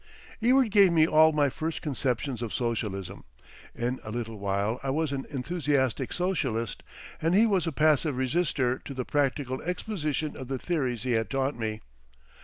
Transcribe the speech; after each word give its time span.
Ewart 0.39 0.71
gave 0.71 0.91
me 0.91 1.05
all 1.07 1.31
my 1.31 1.47
first 1.47 1.83
conceptions 1.83 2.41
of 2.41 2.51
socialism; 2.55 3.23
in 3.75 3.99
a 4.03 4.09
little 4.09 4.39
while 4.39 4.79
I 4.81 4.89
was 4.89 5.11
an 5.11 5.27
enthusiastic 5.29 6.11
socialist 6.11 6.81
and 7.21 7.35
he 7.35 7.45
was 7.45 7.67
a 7.67 7.71
passive 7.71 8.17
resister 8.17 8.79
to 8.79 8.93
the 8.95 9.05
practical 9.05 9.61
exposition 9.61 10.35
of 10.35 10.47
the 10.47 10.57
theories 10.57 11.03
he 11.03 11.11
had 11.11 11.29
taught 11.29 11.55
me. 11.55 11.81